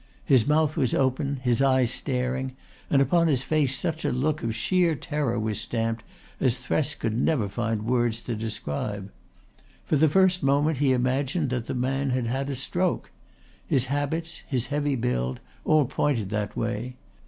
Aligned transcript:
His 0.25 0.47
mouth 0.47 0.77
was 0.77 0.95
open, 0.95 1.35
his 1.43 1.61
eyes 1.61 1.91
staring, 1.91 2.55
and 2.89 3.03
upon 3.03 3.27
his 3.27 3.43
face 3.43 3.77
such 3.77 4.03
a 4.03 4.11
look 4.11 4.41
of 4.41 4.55
sheer 4.55 4.95
terror 4.95 5.39
was 5.39 5.61
stamped 5.61 6.03
as 6.39 6.55
Thresk 6.57 6.97
could 6.97 7.15
never 7.15 7.47
find 7.47 7.85
words 7.85 8.19
to 8.23 8.35
describe. 8.35 9.11
For 9.85 9.97
the 9.97 10.09
first 10.09 10.41
moment 10.41 10.77
he 10.79 10.91
imagined 10.91 11.51
that 11.51 11.67
the 11.67 11.75
man 11.75 12.09
had 12.09 12.25
had 12.25 12.49
a 12.49 12.55
stroke. 12.55 13.11
His 13.67 13.85
habits, 13.93 14.41
his 14.47 14.65
heavy 14.73 14.95
build 14.95 15.39
all 15.65 15.85
pointed 15.85 16.31
that 16.31 16.55
way. 16.57 16.95